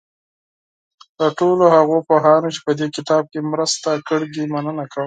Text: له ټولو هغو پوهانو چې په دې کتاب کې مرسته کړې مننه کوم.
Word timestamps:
له 1.19 1.27
ټولو 1.39 1.65
هغو 1.75 1.97
پوهانو 2.07 2.53
چې 2.55 2.59
په 2.65 2.71
دې 2.79 2.87
کتاب 2.95 3.23
کې 3.31 3.39
مرسته 3.53 3.89
کړې 4.07 4.43
مننه 4.53 4.83
کوم. 4.91 4.99